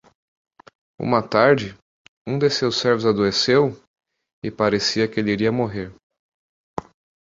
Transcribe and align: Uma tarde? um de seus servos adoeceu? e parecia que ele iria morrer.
Uma 0.99 1.21
tarde? 1.21 1.77
um 2.27 2.39
de 2.39 2.49
seus 2.49 2.77
servos 2.79 3.05
adoeceu? 3.05 3.69
e 4.43 4.49
parecia 4.49 5.07
que 5.07 5.19
ele 5.19 5.31
iria 5.31 5.51
morrer. 5.51 5.93